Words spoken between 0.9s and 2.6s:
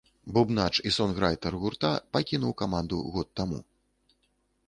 сонграйтар гурта пакінуў